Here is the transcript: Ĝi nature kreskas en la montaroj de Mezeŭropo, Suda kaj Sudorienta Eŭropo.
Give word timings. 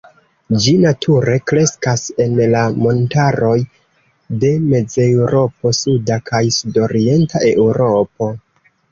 Ĝi 0.61 0.71
nature 0.83 1.33
kreskas 1.49 2.05
en 2.23 2.39
la 2.53 2.61
montaroj 2.85 3.51
de 4.43 4.51
Mezeŭropo, 4.71 5.73
Suda 5.81 6.17
kaj 6.31 6.41
Sudorienta 6.57 7.43
Eŭropo. 7.51 8.31